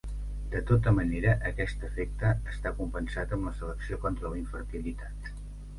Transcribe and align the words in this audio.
De 0.53 0.61
tota 0.69 0.93
manera, 0.99 1.35
aquest 1.49 1.85
efecte 1.89 2.33
està 2.55 2.73
compensat 2.81 3.37
amb 3.39 3.49
la 3.51 3.57
selecció 3.63 4.05
contra 4.09 4.35
la 4.35 4.43
infertilitat. 4.45 5.33